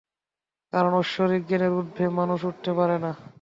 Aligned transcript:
কারণ 0.73 0.91
ঐশ্বরিক 0.99 1.41
জ্ঞানের 1.47 1.75
ঊর্ধ্বে 1.77 2.05
মানুষ 2.19 2.39
উঠতে 2.49 2.71
পারে 2.77 2.97
না। 3.03 3.11